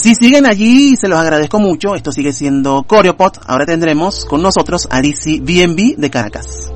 Si 0.00 0.14
siguen 0.14 0.46
allí, 0.46 0.96
se 0.96 1.08
los 1.08 1.18
agradezco 1.18 1.60
mucho. 1.60 1.94
Esto 1.94 2.10
sigue 2.10 2.32
siendo 2.32 2.84
Coreopod. 2.84 3.32
Ahora 3.46 3.66
tendremos 3.66 4.24
con 4.24 4.40
nosotros 4.40 4.88
a 4.90 5.02
DC 5.02 5.40
BNB 5.42 5.96
de 5.98 6.10
Caracas. 6.10 6.69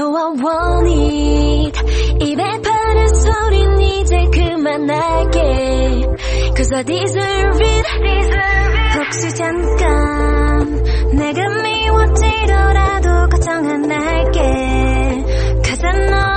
Want 0.00 0.86
it 0.86 1.76
입에 2.22 2.42
파는 2.62 3.08
소린 3.14 3.80
이제 3.80 4.16
그만할게 4.32 6.06
Cause 6.54 6.72
I 6.74 6.84
deserve 6.84 7.60
it 7.60 7.86
혹시 8.96 9.34
잠깐 9.34 10.82
내가 11.16 11.48
미워지더라도 11.62 13.28
걱정 13.28 13.68
안 13.68 13.90
할게 13.90 15.24
Cause 15.64 15.84
I 15.84 15.92
know 16.06 16.27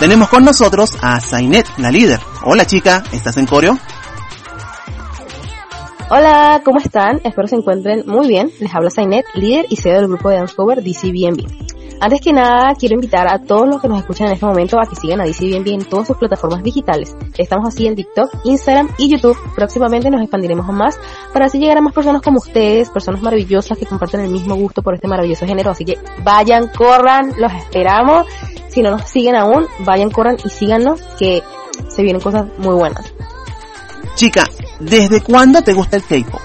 Tenemos 0.00 0.30
con 0.30 0.46
nosotros 0.46 0.96
a 1.02 1.20
Zainet, 1.20 1.66
la 1.76 1.90
líder. 1.90 2.20
Hola 2.42 2.64
chica, 2.64 3.04
¿estás 3.12 3.36
en 3.36 3.44
coreo? 3.44 3.78
Hola, 6.08 6.62
¿cómo 6.64 6.78
están? 6.78 7.20
Espero 7.22 7.46
se 7.46 7.56
encuentren 7.56 8.04
muy 8.06 8.26
bien. 8.26 8.50
Les 8.60 8.74
habla 8.74 8.90
Zainet, 8.90 9.26
líder 9.34 9.66
y 9.68 9.76
CEO 9.76 9.96
del 9.96 10.08
grupo 10.08 10.30
de 10.30 10.36
dance 10.36 10.54
cover 10.56 10.82
DCBNB. 10.82 11.44
Antes 12.00 12.22
que 12.22 12.32
nada, 12.32 12.74
quiero 12.78 12.94
invitar 12.94 13.28
a 13.30 13.40
todos 13.40 13.68
los 13.68 13.82
que 13.82 13.88
nos 13.88 13.98
escuchan 13.98 14.28
en 14.28 14.32
este 14.32 14.46
momento 14.46 14.80
a 14.80 14.86
que 14.88 14.96
sigan 14.96 15.20
a 15.20 15.26
DCBNB 15.26 15.68
en 15.68 15.84
todas 15.84 16.06
sus 16.06 16.16
plataformas 16.16 16.62
digitales. 16.62 17.14
Estamos 17.36 17.68
así 17.68 17.86
en 17.86 17.94
TikTok, 17.94 18.30
Instagram 18.44 18.88
y 18.96 19.10
YouTube. 19.10 19.36
Próximamente 19.54 20.08
nos 20.10 20.22
expandiremos 20.22 20.66
más 20.68 20.98
para 21.30 21.44
así 21.44 21.58
llegar 21.58 21.76
a 21.76 21.82
más 21.82 21.92
personas 21.92 22.22
como 22.22 22.38
ustedes, 22.38 22.88
personas 22.88 23.20
maravillosas 23.20 23.76
que 23.76 23.84
comparten 23.84 24.20
el 24.20 24.30
mismo 24.30 24.54
gusto 24.54 24.80
por 24.80 24.94
este 24.94 25.08
maravilloso 25.08 25.44
género. 25.44 25.72
Así 25.72 25.84
que 25.84 25.98
vayan, 26.24 26.68
corran, 26.68 27.34
los 27.36 27.52
esperamos. 27.52 28.26
Si 28.70 28.82
no 28.82 28.90
nos 28.90 29.08
siguen 29.08 29.34
aún, 29.34 29.66
vayan, 29.80 30.10
corran 30.10 30.36
y 30.44 30.48
síganos 30.48 31.00
que 31.18 31.42
se 31.88 32.02
vienen 32.02 32.22
cosas 32.22 32.46
muy 32.58 32.74
buenas. 32.74 33.12
Chica, 34.14 34.44
¿desde 34.78 35.20
cuándo 35.22 35.62
te 35.62 35.72
gusta 35.72 35.96
el 35.96 36.04
K-pop? 36.04 36.40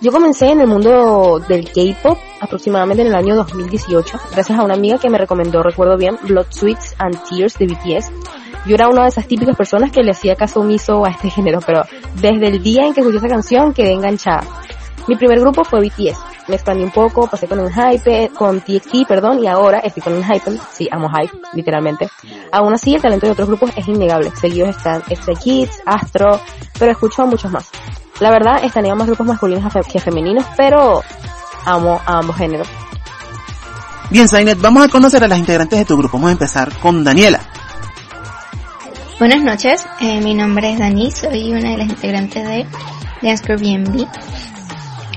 Yo 0.00 0.12
comencé 0.12 0.46
en 0.46 0.60
el 0.60 0.68
mundo 0.68 1.40
del 1.48 1.70
K-pop 1.72 2.18
aproximadamente 2.40 3.02
en 3.02 3.08
el 3.08 3.14
año 3.14 3.34
2018, 3.36 4.18
gracias 4.32 4.58
a 4.58 4.62
una 4.62 4.74
amiga 4.74 4.98
que 4.98 5.10
me 5.10 5.18
recomendó, 5.18 5.62
recuerdo 5.62 5.96
bien, 5.96 6.16
Blood, 6.22 6.46
Sweets 6.50 6.94
and 6.98 7.18
Tears 7.28 7.58
de 7.58 7.66
BTS. 7.66 8.10
Yo 8.66 8.74
era 8.74 8.88
una 8.88 9.02
de 9.02 9.08
esas 9.08 9.26
típicas 9.26 9.56
personas 9.56 9.90
que 9.90 10.02
le 10.02 10.12
hacía 10.12 10.36
caso 10.36 10.60
omiso 10.60 11.04
a 11.04 11.10
este 11.10 11.30
género, 11.34 11.60
pero 11.64 11.82
desde 12.14 12.46
el 12.46 12.62
día 12.62 12.86
en 12.86 12.94
que 12.94 13.00
escuché 13.00 13.18
esa 13.18 13.28
canción 13.28 13.72
quedé 13.72 13.92
enganchada. 13.92 14.44
Mi 15.08 15.16
primer 15.16 15.40
grupo 15.40 15.64
fue 15.64 15.80
BTS. 15.80 16.27
Me 16.48 16.54
expandí 16.54 16.82
un 16.82 16.90
poco, 16.90 17.26
pasé 17.26 17.46
con 17.46 17.60
el 17.60 17.70
Hype, 17.70 18.30
con 18.30 18.60
TXT, 18.60 19.06
perdón, 19.06 19.42
y 19.42 19.46
ahora 19.46 19.80
estoy 19.80 20.02
con 20.02 20.14
el 20.14 20.24
Hype. 20.24 20.58
Sí, 20.72 20.88
amo 20.90 21.08
Hype, 21.10 21.36
literalmente. 21.52 22.08
Aún 22.50 22.72
así, 22.72 22.94
el 22.94 23.02
talento 23.02 23.26
de 23.26 23.32
otros 23.32 23.48
grupos 23.48 23.70
es 23.76 23.86
innegable. 23.86 24.32
Seguidos 24.34 24.70
están 24.70 25.02
Stray 25.02 25.36
Kids, 25.36 25.82
Astro, 25.84 26.40
pero 26.78 26.92
escucho 26.92 27.22
a 27.22 27.26
muchos 27.26 27.52
más. 27.52 27.70
La 28.20 28.30
verdad, 28.30 28.64
estaría 28.64 28.94
más 28.94 29.06
grupos 29.06 29.26
masculinos 29.26 29.72
que 29.92 30.00
femeninos, 30.00 30.44
pero 30.56 31.02
amo 31.66 32.00
a 32.06 32.18
ambos 32.18 32.36
géneros. 32.36 32.66
Bien, 34.10 34.26
Zainet, 34.26 34.58
vamos 34.58 34.84
a 34.84 34.88
conocer 34.88 35.22
a 35.22 35.28
las 35.28 35.38
integrantes 35.38 35.78
de 35.78 35.84
tu 35.84 35.98
grupo. 35.98 36.16
Vamos 36.16 36.30
a 36.30 36.32
empezar 36.32 36.72
con 36.78 37.04
Daniela. 37.04 37.40
Buenas 39.18 39.42
noches, 39.42 39.84
eh, 40.00 40.20
mi 40.20 40.32
nombre 40.32 40.72
es 40.72 40.78
Dani, 40.78 41.10
soy 41.10 41.50
una 41.50 41.72
de 41.72 41.78
las 41.78 41.88
integrantes 41.88 42.46
de 42.46 42.64
Dance 43.20 43.42
Crew 43.42 43.58
BNB. 43.58 44.06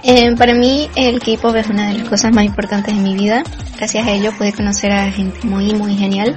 Eh, 0.04 0.36
para 0.36 0.54
mí 0.54 0.90
el 0.96 1.20
K-pop 1.20 1.56
es 1.56 1.68
una 1.68 1.90
de 1.90 2.00
las 2.00 2.10
cosas 2.10 2.34
más 2.34 2.44
importantes 2.46 2.96
de 2.96 3.02
mi 3.02 3.16
vida. 3.16 3.44
Gracias 3.78 4.08
a 4.08 4.12
ello 4.12 4.32
pude 4.38 4.52
conocer 4.54 4.92
a 4.92 5.12
gente 5.12 5.40
muy 5.48 5.74
muy 5.74 5.96
genial. 5.96 6.36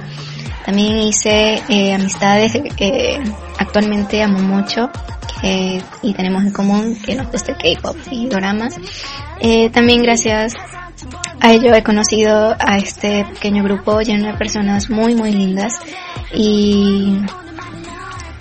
También 0.65 0.97
hice 0.97 1.61
eh, 1.69 1.93
amistades 1.93 2.53
que 2.75 3.19
actualmente 3.57 4.21
amo 4.23 4.39
mucho 4.39 4.89
que- 5.41 5.81
y 6.01 6.13
tenemos 6.13 6.43
en 6.43 6.51
común 6.51 6.95
que 7.03 7.15
nos 7.15 7.31
gusta 7.31 7.53
el 7.53 7.57
K-pop 7.75 7.97
y 8.11 8.27
doramas. 8.27 8.75
Eh, 9.41 9.69
también 9.69 10.01
gracias 10.03 10.53
a 11.39 11.51
ello 11.51 11.73
he 11.73 11.83
conocido 11.83 12.55
a 12.59 12.77
este 12.77 13.25
pequeño 13.25 13.63
grupo 13.63 14.01
lleno 14.01 14.27
de 14.27 14.33
personas 14.37 14.89
muy 14.89 15.13
muy 15.15 15.31
lindas 15.31 15.73
y 16.33 17.19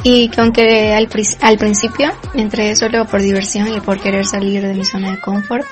y 0.04 0.28
que 0.28 0.40
aunque 0.40 0.94
al, 0.94 1.08
al 1.40 1.58
principio 1.58 2.12
entré 2.34 2.76
solo 2.76 3.06
por 3.06 3.22
diversión 3.22 3.68
y 3.74 3.80
por 3.80 3.98
querer 4.00 4.26
salir 4.26 4.62
de 4.62 4.74
mi 4.74 4.84
zona 4.84 5.12
de 5.12 5.20
confort, 5.20 5.64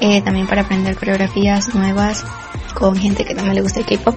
eh, 0.00 0.20
también 0.20 0.48
para 0.48 0.62
aprender 0.62 0.96
coreografías 0.96 1.72
nuevas 1.74 2.24
con 2.74 2.96
gente 2.96 3.24
que 3.24 3.36
también 3.36 3.54
le 3.54 3.62
gusta 3.62 3.80
el 3.80 3.86
K-pop. 3.86 4.16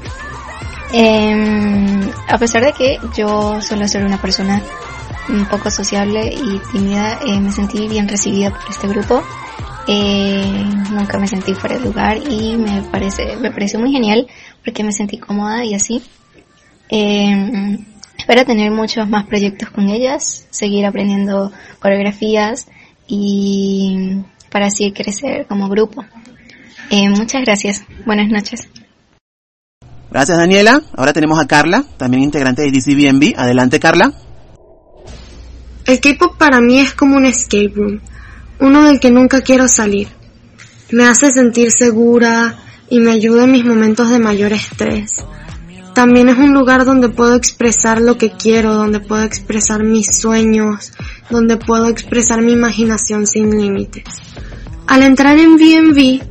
Em, 0.92 2.10
a 2.28 2.38
pesar 2.40 2.66
de 2.66 2.74
que 2.74 2.98
yo 3.16 3.62
suelo 3.62 3.88
ser 3.88 4.04
una 4.04 4.20
persona 4.20 4.62
un 5.30 5.46
poco 5.46 5.70
sociable 5.70 6.34
y 6.34 6.60
tímida, 6.72 7.20
eh, 7.26 7.40
me 7.40 7.52
sentí 7.52 7.88
bien 7.88 8.08
recibida 8.08 8.50
por 8.50 8.68
este 8.68 8.88
grupo. 8.88 9.22
Eh, 9.88 10.66
nunca 10.92 11.20
me 11.20 11.28
sentí 11.28 11.54
fuera 11.54 11.78
de 11.78 11.86
lugar 11.86 12.18
y 12.18 12.58
me 12.58 12.82
parece, 12.82 13.36
me 13.38 13.52
pareció 13.52 13.80
muy 13.80 13.92
genial 13.92 14.26
porque 14.64 14.84
me 14.84 14.92
sentí 14.92 15.20
cómoda 15.20 15.64
y 15.64 15.76
así. 15.76 16.02
Eh, 16.90 17.78
espero 18.18 18.46
tener 18.46 18.72
muchos 18.72 19.08
más 19.08 19.26
proyectos 19.26 19.70
con 19.70 19.90
ellas, 19.90 20.48
seguir 20.50 20.86
aprendiendo 20.86 21.52
coreografías 21.80 22.68
y 23.08 24.22
para 24.52 24.68
así 24.68 24.92
crecer 24.92 25.46
como 25.48 25.70
grupo. 25.70 26.06
Eh, 26.90 27.10
muchas 27.10 27.44
gracias. 27.44 27.84
Buenas 28.06 28.30
noches. 28.30 28.68
Gracias, 30.12 30.38
Daniela. 30.38 30.82
Ahora 30.96 31.14
tenemos 31.14 31.40
a 31.40 31.48
Carla, 31.48 31.84
también 31.98 32.24
integrante 32.24 32.62
de 32.62 32.72
DCBNB. 32.72 33.34
Adelante, 33.38 33.80
Carla. 33.80 34.14
El 35.86 36.00
K-pop 36.00 36.38
para 36.38 36.62
mí 36.62 36.80
es 36.80 36.94
como 36.94 37.16
un 37.16 37.26
escape 37.26 37.72
room, 37.76 38.00
uno 38.60 38.86
del 38.86 39.00
que 39.00 39.12
nunca 39.12 39.42
quiero 39.42 39.68
salir. 39.68 40.08
Me 40.92 41.04
hace 41.06 41.32
sentir 41.32 41.72
segura 41.72 42.58
y 42.90 43.00
me 43.00 43.12
ayuda 43.12 43.44
en 43.44 43.52
mis 43.52 43.66
momentos 43.66 44.10
de 44.10 44.20
mayor 44.20 44.54
estrés. 44.54 45.24
También 45.96 46.28
es 46.28 46.38
un 46.38 46.54
lugar 46.54 46.84
donde 46.84 47.08
puedo 47.08 47.36
expresar 47.36 48.02
lo 48.02 48.18
que 48.18 48.30
quiero, 48.30 48.74
donde 48.74 49.00
puedo 49.00 49.24
expresar 49.24 49.86
mis 49.86 50.20
sueños, 50.20 50.92
donde 51.30 51.56
puedo 51.56 51.88
expresar 51.88 52.42
mi 52.42 52.52
imaginación 52.52 53.26
sin 53.26 53.50
límites. 53.58 54.04
Al 54.88 55.04
entrar 55.04 55.40
en 55.40 55.56
B&B, 55.56 56.22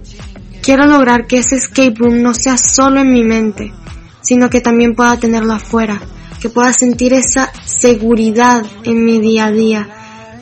quiero 0.63 0.85
lograr 0.85 1.27
que 1.27 1.39
ese 1.39 1.57
escape 1.57 1.95
room 1.97 2.21
no 2.21 2.35
sea 2.35 2.59
solo 2.59 3.01
en 3.01 3.11
mi 3.11 3.25
mente, 3.25 3.73
sino 4.21 4.51
que 4.51 4.61
también 4.61 4.95
pueda 4.95 5.17
tenerlo 5.17 5.55
afuera, 5.55 5.99
que 6.43 6.51
pueda 6.51 6.75
sentir 6.75 7.15
esa 7.15 7.51
seguridad 7.65 8.67
en 8.85 9.03
mi 9.03 9.19
día 9.19 9.47
a 9.47 9.51
día 9.51 9.89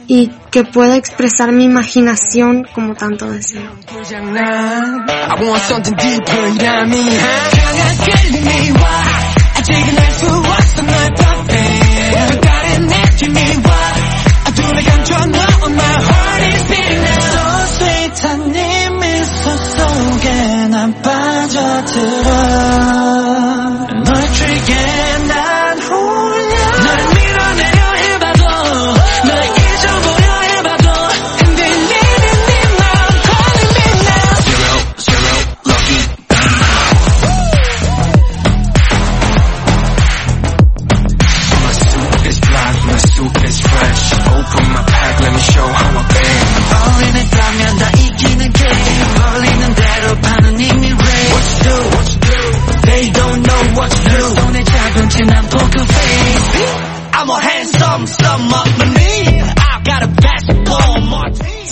y 0.09 0.33
que 0.51 0.65
pueda 0.65 0.97
expresar 0.97 1.53
mi 1.53 1.63
imaginación 1.63 2.67
como 2.75 2.95
tanto 2.97 3.31
deseo. 3.31 3.71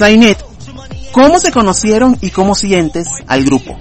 Zainet, 0.01 0.43
¿cómo 1.13 1.39
se 1.39 1.53
conocieron 1.53 2.17
y 2.23 2.31
cómo 2.31 2.55
sientes 2.55 3.07
al 3.27 3.45
grupo? 3.45 3.77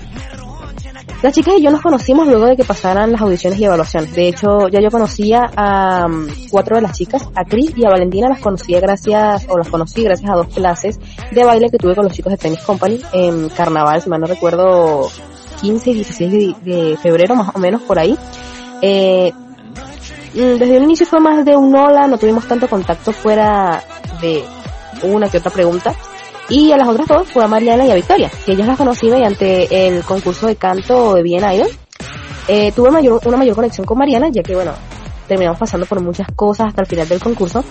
Las 1.23 1.33
chicas 1.33 1.53
y 1.57 1.63
yo 1.63 1.71
nos 1.71 1.81
conocimos 1.81 2.27
luego 2.27 2.45
de 2.45 2.57
que 2.57 2.65
pasaran 2.65 3.13
las 3.13 3.21
audiciones 3.21 3.57
y 3.57 3.63
evaluaciones. 3.63 4.13
De 4.13 4.27
hecho, 4.27 4.67
ya 4.67 4.81
yo 4.81 4.91
conocía 4.91 5.49
a 5.55 6.07
um, 6.07 6.27
cuatro 6.49 6.75
de 6.75 6.81
las 6.81 6.97
chicas, 6.97 7.25
a 7.33 7.45
Cris 7.45 7.71
y 7.77 7.85
a 7.85 7.89
Valentina 7.89 8.27
las 8.27 8.41
conocía 8.41 8.81
gracias, 8.81 9.45
o 9.47 9.57
las 9.57 9.69
conocí 9.69 10.03
gracias 10.03 10.29
a 10.29 10.35
dos 10.35 10.47
clases 10.47 10.99
de 11.31 11.45
baile 11.45 11.69
que 11.69 11.77
tuve 11.77 11.95
con 11.95 12.03
los 12.03 12.13
chicos 12.13 12.31
de 12.31 12.37
Tennis 12.37 12.63
Company 12.63 12.99
en 13.13 13.47
carnaval, 13.47 14.01
si 14.01 14.09
mal 14.09 14.19
no 14.19 14.27
recuerdo, 14.27 15.09
15 15.61 15.91
y 15.91 15.93
16 15.93 16.31
de, 16.65 16.73
de 16.73 16.97
febrero 16.97 17.33
más 17.35 17.55
o 17.55 17.59
menos 17.59 17.81
por 17.83 17.97
ahí. 17.97 18.17
Eh, 18.81 19.31
mm, 20.33 20.57
desde 20.57 20.75
el 20.75 20.83
inicio 20.83 21.05
fue 21.05 21.21
más 21.21 21.45
de 21.45 21.55
un 21.55 21.73
hola, 21.73 22.07
no 22.07 22.17
tuvimos 22.17 22.45
tanto 22.45 22.67
contacto 22.67 23.13
fuera 23.13 23.81
de 24.21 24.43
una 25.03 25.29
que 25.29 25.37
otra 25.37 25.51
pregunta. 25.51 25.95
Y 26.49 26.71
a 26.71 26.77
las 26.77 26.87
otras 26.87 27.07
dos 27.07 27.27
fue 27.27 27.43
a 27.43 27.47
Mariana 27.47 27.85
y 27.85 27.91
a 27.91 27.95
Victoria, 27.95 28.31
que 28.45 28.53
ellas 28.53 28.67
las 28.67 28.77
conocí 28.77 29.09
mediante 29.09 29.87
el 29.87 30.03
concurso 30.03 30.47
de 30.47 30.55
canto 30.55 31.13
de 31.13 31.21
Bien 31.21 31.43
Idol. 31.51 31.69
Eh, 32.47 32.71
tuve 32.71 32.89
mayor, 32.89 33.21
una 33.25 33.37
mayor 33.37 33.55
conexión 33.55 33.85
con 33.85 33.99
Mariana, 33.99 34.29
ya 34.31 34.41
que 34.41 34.55
bueno, 34.55 34.73
terminamos 35.27 35.59
pasando 35.59 35.85
por 35.85 36.01
muchas 36.01 36.27
cosas 36.35 36.67
hasta 36.67 36.81
el 36.81 36.87
final 36.87 37.07
del 37.07 37.19
concurso. 37.19 37.63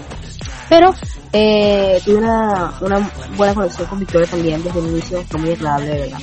Pero 0.69 0.94
eh, 1.32 2.00
tuve 2.04 2.19
una, 2.19 2.75
una 2.80 3.10
buena 3.36 3.54
conexión 3.54 3.88
con 3.88 3.98
Victoria 3.98 4.28
también 4.28 4.62
desde 4.62 4.78
el 4.78 4.86
inicio, 4.86 5.25
fue 5.28 5.40
muy 5.40 5.52
agradable 5.52 5.86
de 5.86 5.98
verdad. 5.98 6.19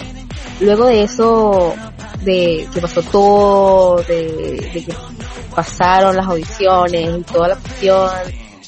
Luego 0.61 0.85
de 0.85 1.03
eso, 1.03 1.73
de 2.21 2.65
que 2.73 2.79
pasó 2.79 3.01
todo, 3.01 3.97
de, 4.03 4.69
de 4.73 4.85
que 4.85 4.93
pasaron 5.53 6.15
las 6.15 6.27
audiciones 6.27 7.19
y 7.19 7.23
toda 7.23 7.49
la 7.49 7.55
cuestión, 7.55 8.09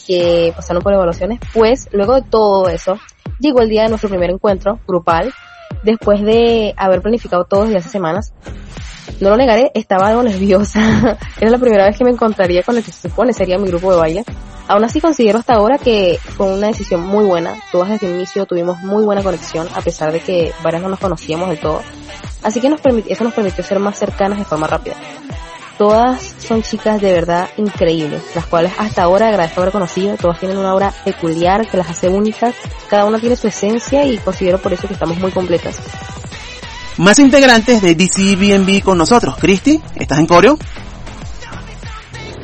que 0.06 0.54
pasaron 0.56 0.82
por 0.82 0.94
evaluaciones, 0.94 1.40
pues 1.54 1.88
luego 1.92 2.16
de 2.16 2.24
todo 2.24 2.68
eso, 2.70 2.98
llegó 3.40 3.62
el 3.62 3.70
día 3.70 3.84
de 3.84 3.90
nuestro 3.90 4.10
primer 4.10 4.30
encuentro 4.30 4.80
grupal, 4.88 5.34
después 5.84 6.22
de 6.22 6.74
haber 6.78 7.02
planificado 7.02 7.46
todo 7.46 7.66
desde 7.66 7.78
hace 7.78 7.90
semanas. 7.90 8.34
No 9.20 9.30
lo 9.30 9.38
negaré, 9.38 9.72
estaba 9.74 10.10
algo 10.10 10.24
nerviosa. 10.24 11.18
Era 11.40 11.50
la 11.50 11.58
primera 11.58 11.86
vez 11.86 11.98
que 11.98 12.04
me 12.04 12.12
encontraría 12.12 12.64
con 12.64 12.78
el 12.78 12.84
que 12.84 12.92
se 12.92 13.10
supone 13.10 13.34
sería 13.34 13.58
mi 13.58 13.68
grupo 13.68 13.92
de 13.92 13.98
baile. 13.98 14.24
Aún 14.68 14.84
así 14.84 15.00
considero 15.00 15.40
hasta 15.40 15.54
ahora 15.54 15.78
que 15.78 16.20
fue 16.22 16.54
una 16.54 16.68
decisión 16.68 17.02
muy 17.02 17.26
buena. 17.26 17.56
Todas 17.72 17.90
desde 17.90 18.08
el 18.08 18.16
inicio 18.16 18.46
tuvimos 18.46 18.80
muy 18.84 19.04
buena 19.04 19.24
conexión, 19.24 19.68
a 19.74 19.82
pesar 19.82 20.12
de 20.12 20.20
que 20.20 20.52
varias 20.62 20.84
no 20.84 20.90
nos 20.90 21.00
conocíamos 21.00 21.50
del 21.50 21.60
todo. 21.60 21.82
Así 22.44 22.60
que 22.60 22.70
nos 22.70 22.82
eso 23.08 23.24
nos 23.24 23.34
permitió 23.34 23.64
ser 23.64 23.80
más 23.80 23.98
cercanas 23.98 24.38
de 24.38 24.46
forma 24.46 24.68
rápida. 24.68 24.96
Todas 25.78 26.36
son 26.40 26.64
chicas 26.64 27.00
de 27.00 27.14
verdad 27.14 27.50
increíbles, 27.58 28.24
las 28.34 28.48
cuales 28.48 28.74
hasta 28.80 29.04
ahora 29.04 29.28
agradezco 29.28 29.62
haber 29.62 29.72
conocido. 29.72 30.18
Todas 30.18 30.40
tienen 30.40 30.58
una 30.58 30.74
obra 30.74 30.92
peculiar 31.06 31.70
que 31.70 31.78
las 31.78 31.90
hace 31.90 32.10
únicas. 32.10 32.56
Cada 32.90 33.06
una 33.06 33.20
tiene 33.20 33.36
su 33.36 33.48
esencia 33.48 34.04
y 34.04 34.18
considero 34.18 34.60
por 34.60 34.74
eso 34.74 34.88
que 34.88 34.96
estamos 34.96 35.20
muy 35.20 35.32
completas. 35.32 35.80
Más 36.98 37.20
integrantes 37.20 37.84
de 37.84 37.94
DCBNB 37.94 38.82
con 38.84 38.98
nosotros. 38.98 39.36
Cristi, 39.38 39.80
¿estás 39.96 40.18
en 40.18 40.26
coreo? 40.26 40.58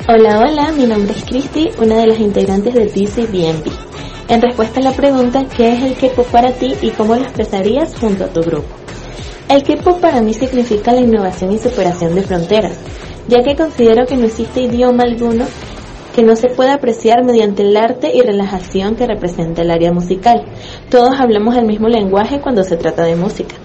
Hola, 0.07 0.39
hola, 0.39 0.71
mi 0.73 0.85
nombre 0.85 1.13
es 1.17 1.23
Cristi, 1.23 1.71
una 1.79 1.95
de 1.95 2.07
las 2.07 2.19
integrantes 2.19 2.73
de 2.75 2.85
DCBNB. 2.85 3.71
En 4.27 4.41
respuesta 4.41 4.79
a 4.79 4.83
la 4.83 4.91
pregunta, 4.91 5.45
¿qué 5.55 5.73
es 5.73 5.81
el 5.81 5.95
K-pop 5.95 6.27
para 6.27 6.51
ti 6.51 6.75
y 6.81 6.91
cómo 6.91 7.15
lo 7.15 7.23
expresarías 7.23 7.95
junto 7.97 8.25
a 8.25 8.27
tu 8.27 8.41
grupo? 8.41 8.67
El 9.49 9.63
K-pop 9.63 9.99
para 9.99 10.21
mí 10.21 10.33
significa 10.33 10.91
la 10.91 11.01
innovación 11.01 11.51
y 11.51 11.57
superación 11.59 12.15
de 12.15 12.23
fronteras, 12.23 12.77
ya 13.27 13.41
que 13.43 13.55
considero 13.55 14.05
que 14.05 14.17
no 14.17 14.25
existe 14.25 14.61
idioma 14.61 15.03
alguno 15.03 15.45
que 16.15 16.23
no 16.23 16.35
se 16.35 16.49
pueda 16.49 16.75
apreciar 16.75 17.25
mediante 17.25 17.63
el 17.63 17.75
arte 17.75 18.11
y 18.13 18.21
relajación 18.21 18.95
que 18.95 19.07
representa 19.07 19.63
el 19.63 19.71
área 19.71 19.91
musical. 19.91 20.45
Todos 20.89 21.19
hablamos 21.19 21.55
el 21.55 21.65
mismo 21.65 21.87
lenguaje 21.87 22.39
cuando 22.39 22.63
se 22.63 22.77
trata 22.77 23.03
de 23.03 23.15
música. 23.15 23.55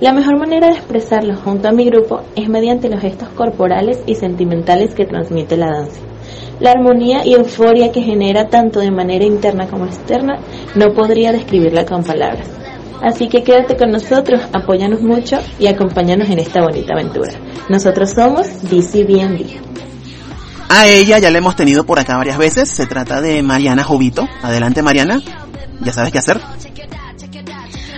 La 0.00 0.12
mejor 0.12 0.38
manera 0.38 0.68
de 0.68 0.74
expresarlo 0.74 1.34
junto 1.36 1.68
a 1.68 1.72
mi 1.72 1.84
grupo 1.84 2.20
es 2.36 2.48
mediante 2.48 2.88
los 2.88 3.00
gestos 3.00 3.30
corporales 3.30 3.98
y 4.06 4.14
sentimentales 4.14 4.94
que 4.94 5.06
transmite 5.06 5.56
la 5.56 5.72
danza. 5.72 6.00
La 6.60 6.70
armonía 6.70 7.26
y 7.26 7.34
euforia 7.34 7.90
que 7.90 8.02
genera 8.02 8.48
tanto 8.48 8.78
de 8.78 8.92
manera 8.92 9.24
interna 9.24 9.66
como 9.66 9.86
externa 9.86 10.38
no 10.76 10.92
podría 10.94 11.32
describirla 11.32 11.84
con 11.84 12.04
palabras. 12.04 12.48
Así 13.02 13.28
que 13.28 13.44
quédate 13.44 13.76
con 13.76 13.90
nosotros, 13.90 14.40
apóyanos 14.52 15.00
mucho 15.00 15.38
y 15.58 15.66
acompáñanos 15.66 16.28
en 16.30 16.40
esta 16.40 16.60
bonita 16.60 16.94
aventura. 16.94 17.32
Nosotros 17.68 18.10
somos 18.10 18.46
DCBNB. 18.62 19.68
A 20.68 20.86
ella 20.86 21.18
ya 21.18 21.30
la 21.30 21.38
hemos 21.38 21.56
tenido 21.56 21.84
por 21.84 21.98
acá 21.98 22.16
varias 22.16 22.36
veces. 22.38 22.68
Se 22.68 22.86
trata 22.86 23.20
de 23.20 23.42
Mariana 23.42 23.84
Jovito. 23.84 24.28
Adelante 24.42 24.82
Mariana. 24.82 25.20
Ya 25.80 25.92
sabes 25.92 26.12
qué 26.12 26.18
hacer. 26.18 26.38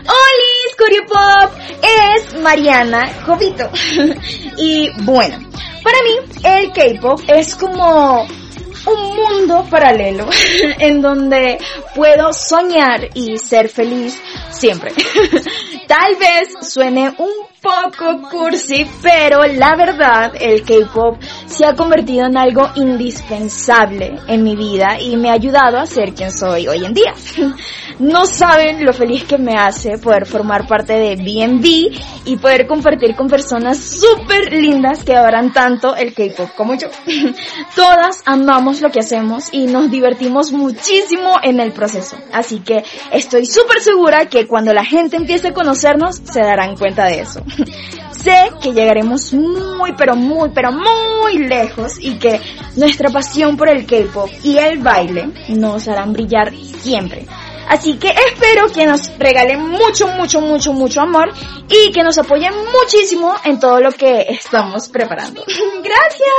¡Hola, 0.03 0.77
Curio 0.79 1.07
Pop! 1.07 1.53
Es 1.83 2.41
Mariana 2.41 3.11
Jovito. 3.27 3.69
y 4.57 4.91
bueno, 5.03 5.39
para 5.83 5.99
mí 6.03 6.11
el 6.45 6.73
K-pop 6.73 7.21
es 7.29 7.57
como 7.57 8.23
un 8.23 9.17
mundo 9.17 9.67
paralelo 9.71 10.29
en 10.79 11.03
donde 11.03 11.59
puedo 11.95 12.33
soñar 12.33 13.09
y 13.15 13.37
ser 13.39 13.69
feliz 13.69 14.21
siempre. 14.51 14.93
Tal 15.87 16.17
vez 16.17 16.73
suene 16.73 17.15
un 17.19 17.51
poco 17.61 18.29
cursi, 18.31 18.87
pero 19.03 19.45
la 19.45 19.77
verdad 19.77 20.33
el 20.41 20.63
K-pop 20.63 21.19
se 21.51 21.67
ha 21.67 21.75
convertido 21.75 22.27
en 22.27 22.37
algo 22.37 22.63
indispensable 22.77 24.19
en 24.29 24.43
mi 24.43 24.57
vida 24.57 25.01
y 25.01 25.17
me 25.17 25.31
ha 25.31 25.35
ayudado 25.35 25.79
a 25.79 25.87
ser 25.87 26.15
quien 26.15 26.31
soy 26.31 26.69
hoy 26.69 26.85
en 26.85 26.95
día. 26.95 27.15
No 27.99 28.25
saben 28.25 28.83
lo 28.83 28.95
feliz 28.95 29.25
que 29.25 29.37
me 29.37 29.59
hace 29.59 29.99
poder 29.99 30.25
formar 30.25 30.67
parte 30.67 30.95
de 30.95 31.17
BNB 31.17 32.25
y 32.25 32.37
poder 32.39 32.67
compartir 32.67 33.15
con 33.15 33.29
personas 33.29 33.77
súper 33.77 34.55
lindas 34.55 35.05
que 35.05 35.15
adoran 35.15 35.53
tanto 35.53 35.95
el 35.95 36.15
K-pop 36.15 36.49
como 36.57 36.75
yo. 36.77 36.89
Todas 37.77 38.23
amamos 38.25 38.81
lo 38.81 38.91
que 38.91 39.01
hacemos 39.01 39.53
y 39.53 39.67
nos 39.67 39.91
divertimos 39.91 40.51
muchísimo 40.51 41.35
en 41.43 41.61
el 41.61 41.73
proceso. 41.73 42.17
Así 42.33 42.61
que 42.61 42.85
estoy 43.13 43.45
súper 43.45 43.81
segura 43.81 44.27
que 44.27 44.47
cuando 44.47 44.73
la 44.73 44.85
gente 44.85 45.17
empiece 45.17 45.49
a 45.49 45.53
conocernos 45.53 46.23
se 46.25 46.41
darán 46.41 46.79
cuenta 46.79 47.05
de 47.05 47.21
eso. 47.21 47.43
Sé 48.23 48.51
que 48.61 48.73
llegaremos 48.73 49.33
muy, 49.33 49.93
pero 49.97 50.15
muy, 50.15 50.51
pero 50.55 50.71
muy 50.73 51.39
lejos 51.39 51.99
y 51.99 52.19
que 52.19 52.41
nuestra 52.77 53.11
pasión 53.11 53.57
por 53.57 53.69
el 53.69 53.87
K-pop 53.87 54.29
y 54.43 54.59
el 54.59 54.79
baile 54.79 55.31
nos 55.49 55.89
harán 55.89 56.13
brillar 56.13 56.53
siempre. 56.55 57.27
Así 57.69 57.99
que 57.99 58.09
espero 58.09 58.67
que 58.67 58.85
nos 58.85 59.17
regalen 59.17 59.61
mucho, 59.69 60.09
mucho, 60.09 60.41
mucho, 60.41 60.73
mucho 60.73 61.03
amor 61.03 61.33
y 61.69 61.93
que 61.93 62.03
nos 62.03 62.19
apoyen 62.19 62.53
muchísimo 62.73 63.35
en 63.45 63.61
todo 63.61 63.81
lo 63.81 63.93
que 63.93 64.27
estamos 64.29 64.89
preparando. 64.89 65.45
Gracias. 65.83 66.31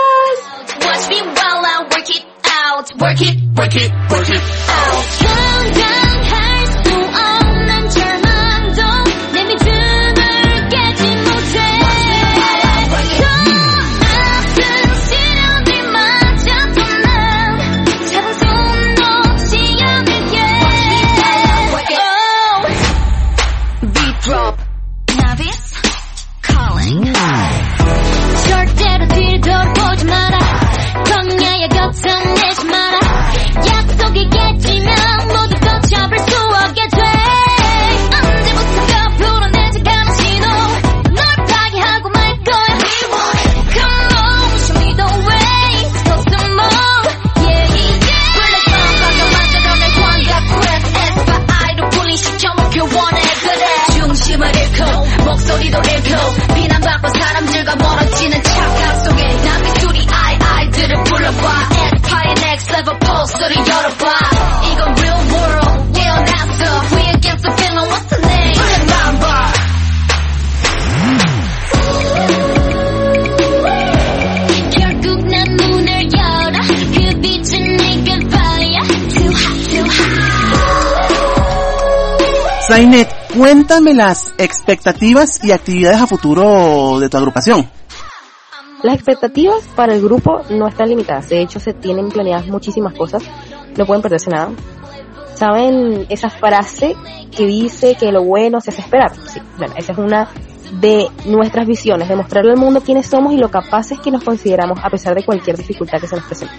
Zainet, 82.71 83.09
cuéntame 83.35 83.93
las 83.93 84.33
expectativas 84.37 85.43
y 85.43 85.51
actividades 85.51 85.99
a 85.99 86.07
futuro 86.07 87.01
de 87.01 87.09
tu 87.09 87.17
agrupación. 87.17 87.69
Las 88.81 88.95
expectativas 88.95 89.67
para 89.75 89.93
el 89.93 90.01
grupo 90.01 90.43
no 90.51 90.69
están 90.69 90.87
limitadas, 90.87 91.27
de 91.27 91.41
hecho 91.41 91.59
se 91.59 91.73
tienen 91.73 92.07
planeadas 92.07 92.47
muchísimas 92.47 92.93
cosas, 92.93 93.23
no 93.77 93.85
pueden 93.85 94.01
perderse 94.01 94.29
nada. 94.29 94.51
¿Saben 95.33 96.05
esa 96.07 96.29
frase 96.29 96.95
que 97.35 97.45
dice 97.45 97.95
que 97.95 98.09
lo 98.09 98.23
bueno 98.23 98.61
se 98.61 98.69
hace 98.69 98.79
esperar? 98.79 99.11
Sí, 99.27 99.41
bueno, 99.57 99.73
esa 99.75 99.91
es 99.91 99.97
una 99.97 100.29
de 100.79 101.09
nuestras 101.25 101.67
visiones, 101.67 102.07
de 102.07 102.15
mostrarle 102.15 102.51
al 102.51 102.57
mundo 102.57 102.79
quiénes 102.79 103.05
somos 103.05 103.33
y 103.33 103.37
lo 103.37 103.51
capaces 103.51 103.99
que 103.99 104.11
nos 104.11 104.23
consideramos 104.23 104.79
a 104.81 104.89
pesar 104.89 105.13
de 105.13 105.25
cualquier 105.25 105.57
dificultad 105.57 105.99
que 105.99 106.07
se 106.07 106.15
nos 106.15 106.23
presente. 106.23 106.55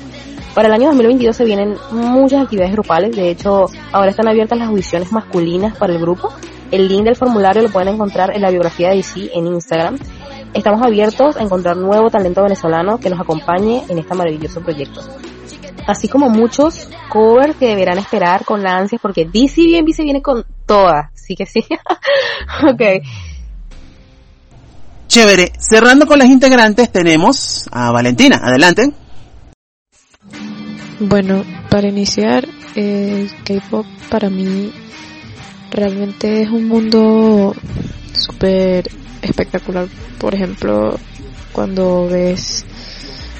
Para 0.54 0.68
el 0.68 0.74
año 0.74 0.88
2022 0.88 1.34
se 1.34 1.44
vienen 1.44 1.76
muchas 1.92 2.42
actividades 2.42 2.72
grupales, 2.72 3.16
de 3.16 3.30
hecho 3.30 3.66
ahora 3.90 4.10
están 4.10 4.28
abiertas 4.28 4.58
las 4.58 4.68
audiciones 4.68 5.10
masculinas 5.10 5.76
para 5.78 5.94
el 5.94 5.98
grupo. 5.98 6.30
El 6.70 6.88
link 6.88 7.04
del 7.04 7.16
formulario 7.16 7.62
lo 7.62 7.70
pueden 7.70 7.94
encontrar 7.94 8.34
en 8.34 8.42
la 8.42 8.50
biografía 8.50 8.90
de 8.90 8.96
DC 8.96 9.30
en 9.34 9.46
Instagram. 9.46 9.98
Estamos 10.52 10.82
abiertos 10.84 11.38
a 11.38 11.42
encontrar 11.42 11.78
nuevo 11.78 12.10
talento 12.10 12.42
venezolano 12.42 12.98
que 12.98 13.08
nos 13.08 13.20
acompañe 13.20 13.82
en 13.88 13.98
este 13.98 14.14
maravilloso 14.14 14.60
proyecto. 14.60 15.00
Así 15.86 16.08
como 16.08 16.28
muchos 16.28 16.88
covers 17.08 17.56
que 17.56 17.68
deberán 17.68 17.98
esperar 17.98 18.44
con 18.44 18.62
la 18.62 18.76
ansia 18.76 18.98
porque 19.00 19.24
DC 19.24 19.62
BNB 19.62 19.92
se 19.94 20.02
viene 20.02 20.20
con 20.20 20.44
todas, 20.66 21.10
sí 21.14 21.34
que 21.34 21.46
sí. 21.46 21.64
ok. 22.70 22.82
Chévere. 25.08 25.52
Cerrando 25.58 26.06
con 26.06 26.18
las 26.18 26.28
integrantes 26.28 26.92
tenemos 26.92 27.68
a 27.72 27.90
Valentina. 27.90 28.40
Adelante. 28.42 28.92
Bueno, 31.08 31.42
para 31.68 31.88
iniciar, 31.88 32.46
el 32.76 33.28
K-pop 33.44 33.84
para 34.08 34.30
mí 34.30 34.70
realmente 35.72 36.42
es 36.42 36.48
un 36.48 36.68
mundo 36.68 37.56
súper 38.12 38.88
espectacular. 39.20 39.88
Por 40.20 40.34
ejemplo, 40.34 40.96
cuando 41.52 42.06
ves 42.08 42.64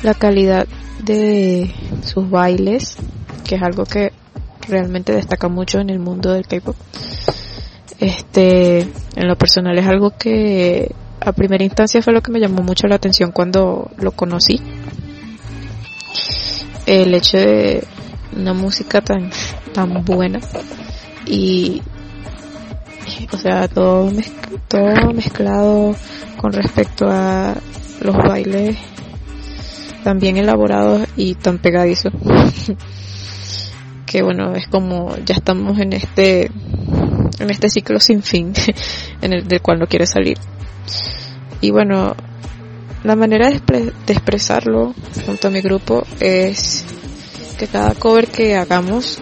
la 0.03 0.15
calidad 0.15 0.67
de 1.05 1.73
sus 2.03 2.29
bailes, 2.29 2.97
que 3.45 3.55
es 3.55 3.63
algo 3.63 3.85
que 3.85 4.13
realmente 4.67 5.13
destaca 5.13 5.49
mucho 5.49 5.79
en 5.79 5.91
el 5.91 6.01
mundo 6.01 6.33
del 6.33 6.49
K-pop. 6.49 6.75
Este, 8.01 8.81
en 8.81 9.29
lo 9.29 9.37
personal 9.37 9.79
es 9.79 9.87
algo 9.87 10.11
que 10.19 10.93
a 11.21 11.31
primera 11.31 11.63
instancia 11.63 12.03
fue 12.03 12.13
lo 12.13 12.23
que 12.23 12.33
me 12.33 12.41
llamó 12.41 12.63
mucho 12.63 12.89
la 12.89 12.97
atención 12.97 13.31
cuando 13.31 13.89
lo 13.99 14.11
conocí. 14.11 14.61
El 16.87 17.15
hecho 17.15 17.39
de 17.39 17.85
una 18.37 18.55
música 18.55 19.01
tan, 19.01 19.31
tan 19.73 20.05
buena 20.05 20.41
y, 21.27 21.83
o 23.33 23.37
sea, 23.37 23.69
todo, 23.69 24.11
todo 24.69 25.13
mezclado 25.13 25.95
con 26.39 26.53
respecto 26.53 27.07
a 27.09 27.55
los 28.01 28.17
bailes 28.17 28.77
tan 30.03 30.19
bien 30.19 30.37
elaborados 30.37 31.07
y 31.17 31.35
tan 31.35 31.59
pegadizos. 31.59 32.13
que 34.07 34.23
bueno, 34.23 34.55
es 34.55 34.67
como 34.69 35.17
ya 35.25 35.35
estamos 35.35 35.79
en 35.79 35.95
este 35.95 36.51
en 37.39 37.51
este 37.51 37.71
ciclo 37.71 37.99
sin 37.99 38.23
fin 38.23 38.53
en 39.23 39.33
el 39.33 39.49
del 39.49 39.63
cual 39.63 39.79
no 39.79 39.87
quiere 39.87 40.07
salir. 40.07 40.39
Y 41.61 41.71
bueno, 41.71 42.15
la 43.05 43.17
manera 43.17 43.51
de, 43.51 43.61
de, 43.61 44.13
expresarlo 44.13 44.95
junto 45.27 45.49
a 45.49 45.51
mi 45.51 45.61
grupo 45.61 46.05
es 46.21 46.85
que 47.59 47.67
cada 47.67 47.95
cover 47.95 48.29
que 48.29 48.57
hagamos 48.57 49.19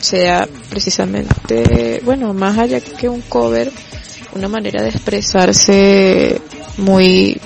sea 0.00 0.48
precisamente, 0.68 2.00
bueno, 2.04 2.34
más 2.34 2.58
allá 2.58 2.80
que 2.80 3.08
un 3.08 3.20
cover, 3.22 3.70
una 4.34 4.48
manera 4.48 4.82
de 4.82 4.88
expresarse 4.88 6.40
muy 6.78 7.40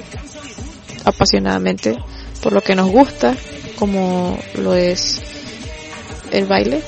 apasionadamente 1.04 1.96
por 2.42 2.52
lo 2.52 2.60
que 2.62 2.75
nos 2.75 2.90
gusta, 2.90 3.34
como 3.78 4.38
lo 4.58 4.75
es 4.75 5.20
el 6.30 6.46
baile 6.46 6.80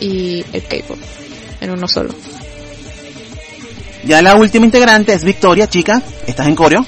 y 0.00 0.44
el 0.52 0.62
K-pop 0.64 0.98
en 1.60 1.70
uno 1.70 1.88
solo. 1.88 2.14
Ya 4.04 4.20
la 4.20 4.36
última 4.36 4.66
integrante 4.66 5.14
es 5.14 5.24
Victoria, 5.24 5.66
chica. 5.66 6.02
¿Estás 6.26 6.46
en 6.46 6.54
coreo? 6.54 6.84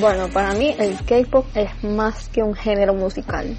Bueno, 0.00 0.28
para 0.32 0.54
mí 0.54 0.74
el 0.78 0.96
K-pop 1.04 1.44
es 1.54 1.84
más 1.84 2.30
que 2.30 2.42
un 2.42 2.54
género 2.54 2.94
musical. 2.94 3.54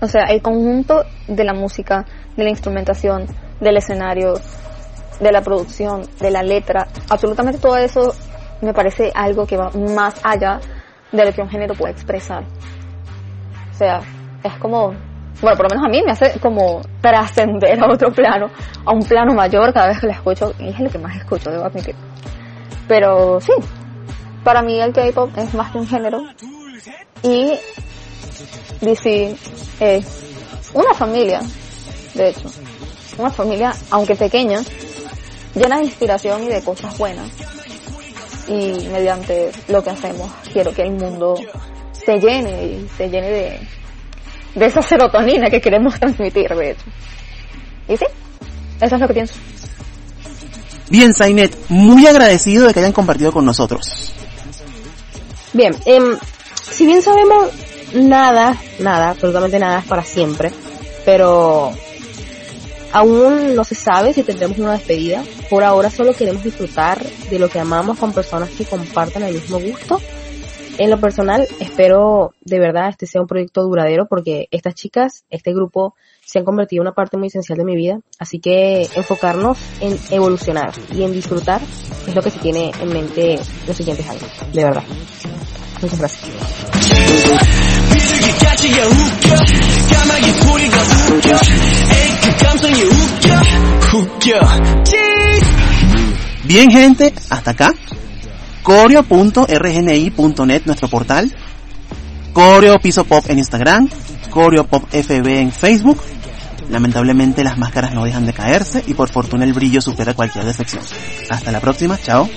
O 0.00 0.06
sea, 0.06 0.26
el 0.26 0.40
conjunto 0.40 1.04
de 1.26 1.42
la 1.42 1.52
música, 1.52 2.06
de 2.36 2.44
la 2.44 2.50
instrumentación, 2.50 3.26
del 3.58 3.76
escenario, 3.76 4.34
de 5.18 5.32
la 5.32 5.42
producción, 5.42 6.02
de 6.20 6.30
la 6.30 6.44
letra, 6.44 6.86
absolutamente 7.10 7.58
todo 7.58 7.76
eso 7.76 8.14
me 8.62 8.72
parece 8.72 9.10
algo 9.12 9.46
que 9.46 9.56
va 9.56 9.70
más 9.70 10.14
allá 10.22 10.60
de 11.10 11.24
lo 11.24 11.32
que 11.32 11.42
un 11.42 11.48
género 11.48 11.74
puede 11.74 11.92
expresar. 11.92 12.44
O 13.72 13.74
sea, 13.74 14.00
es 14.44 14.54
como 14.60 14.94
bueno, 15.40 15.56
por 15.56 15.66
lo 15.66 15.76
menos 15.76 15.84
a 15.86 15.88
mí 15.88 16.02
me 16.04 16.12
hace 16.12 16.38
como 16.40 16.80
trascender 17.00 17.82
a 17.82 17.92
otro 17.92 18.12
plano, 18.12 18.48
a 18.84 18.92
un 18.92 19.04
plano 19.04 19.34
mayor 19.34 19.72
cada 19.72 19.88
vez 19.88 20.00
que 20.00 20.06
la 20.06 20.12
escucho, 20.14 20.52
y 20.58 20.68
es 20.68 20.78
lo 20.78 20.90
que 20.90 20.98
más 20.98 21.16
escucho, 21.16 21.50
debo 21.50 21.64
admitir. 21.64 21.96
Pero 22.88 23.40
sí, 23.40 23.52
para 24.48 24.62
mí 24.62 24.80
el 24.80 24.94
K-pop 24.94 25.30
es 25.36 25.52
más 25.52 25.70
que 25.70 25.76
un 25.76 25.86
género, 25.86 26.24
y 27.22 27.52
DC 28.80 29.36
es 29.78 30.06
una 30.72 30.94
familia, 30.94 31.42
de 32.14 32.30
hecho, 32.30 32.50
una 33.18 33.28
familia, 33.28 33.74
aunque 33.90 34.14
pequeña, 34.14 34.62
llena 35.54 35.76
de 35.76 35.84
inspiración 35.84 36.44
y 36.44 36.46
de 36.46 36.62
cosas 36.62 36.96
buenas. 36.96 37.28
Y 38.48 38.88
mediante 38.88 39.52
lo 39.68 39.84
que 39.84 39.90
hacemos, 39.90 40.30
quiero 40.50 40.72
que 40.72 40.80
el 40.80 40.92
mundo 40.92 41.34
se 41.92 42.18
llene 42.18 42.64
y 42.64 42.88
se 42.96 43.10
llene 43.10 43.30
de 43.30 43.60
de 44.54 44.64
esa 44.64 44.80
serotonina 44.80 45.50
que 45.50 45.60
queremos 45.60 46.00
transmitir, 46.00 46.48
de 46.48 46.70
hecho. 46.70 46.84
Y 47.86 47.98
sí, 47.98 48.06
eso 48.80 48.94
es 48.94 49.00
lo 49.02 49.08
que 49.08 49.12
pienso. 49.12 49.34
Bien, 50.88 51.12
Zainet, 51.12 51.54
muy 51.68 52.06
agradecido 52.06 52.66
de 52.66 52.72
que 52.72 52.80
hayan 52.80 52.92
compartido 52.92 53.30
con 53.30 53.44
nosotros. 53.44 54.14
Bien, 55.58 55.74
eh, 55.86 56.16
si 56.70 56.86
bien 56.86 57.02
sabemos 57.02 57.50
nada, 57.92 58.56
nada, 58.78 59.10
absolutamente 59.10 59.58
nada 59.58 59.80
es 59.80 59.86
para 59.86 60.04
siempre, 60.04 60.52
pero 61.04 61.72
aún 62.92 63.56
no 63.56 63.64
se 63.64 63.74
sabe 63.74 64.12
si 64.12 64.22
tendremos 64.22 64.56
una 64.60 64.74
despedida. 64.74 65.24
Por 65.50 65.64
ahora 65.64 65.90
solo 65.90 66.12
queremos 66.12 66.44
disfrutar 66.44 67.04
de 67.04 67.40
lo 67.40 67.48
que 67.48 67.58
amamos 67.58 67.98
con 67.98 68.12
personas 68.12 68.50
que 68.50 68.66
compartan 68.66 69.24
el 69.24 69.34
mismo 69.34 69.58
gusto 69.58 70.00
en 70.78 70.90
lo 70.90 71.00
personal, 71.00 71.48
espero 71.58 72.34
de 72.40 72.60
verdad 72.60 72.90
este 72.90 73.06
sea 73.06 73.20
un 73.20 73.26
proyecto 73.26 73.64
duradero 73.64 74.06
porque 74.06 74.46
estas 74.52 74.76
chicas, 74.76 75.24
este 75.28 75.52
grupo, 75.52 75.96
se 76.28 76.38
han 76.38 76.44
convertido 76.44 76.82
en 76.82 76.88
una 76.88 76.94
parte 76.94 77.16
muy 77.16 77.28
esencial 77.28 77.56
de 77.56 77.64
mi 77.64 77.74
vida. 77.74 78.00
Así 78.18 78.38
que 78.38 78.82
enfocarnos 78.94 79.56
en 79.80 79.98
evolucionar 80.10 80.72
y 80.94 81.02
en 81.02 81.12
disfrutar 81.12 81.62
es 82.06 82.14
lo 82.14 82.22
que 82.22 82.30
se 82.30 82.38
tiene 82.38 82.70
en 82.80 82.92
mente 82.92 83.40
los 83.66 83.74
siguientes 83.74 84.06
años. 84.06 84.30
De 84.52 84.62
verdad. 84.62 84.84
Muchas 85.80 85.98
gracias. 85.98 86.28
Bien 96.44 96.70
gente, 96.70 97.14
hasta 97.30 97.52
acá 97.52 97.72
coreo.rgni.net 98.62 100.62
nuestro 100.66 100.88
portal, 100.88 101.32
Coreo 102.34 102.78
Piso 102.78 103.04
Pop 103.04 103.24
en 103.28 103.38
Instagram, 103.38 103.88
Coreo 104.28 104.66
Pop 104.66 104.84
FB 104.90 105.26
en 105.26 105.52
Facebook. 105.52 105.98
Lamentablemente 106.70 107.44
las 107.44 107.56
máscaras 107.56 107.94
no 107.94 108.04
dejan 108.04 108.26
de 108.26 108.32
caerse 108.32 108.84
y 108.86 108.94
por 108.94 109.10
fortuna 109.10 109.44
el 109.44 109.52
brillo 109.52 109.80
supera 109.80 110.14
cualquier 110.14 110.44
decepción. 110.44 110.82
Hasta 111.30 111.50
la 111.50 111.60
próxima, 111.60 111.98
chao. 111.98 112.28